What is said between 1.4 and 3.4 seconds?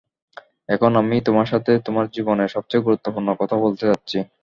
সাথে তোমার জীবনের সবচেয়ে গুরুত্বপূর্ণ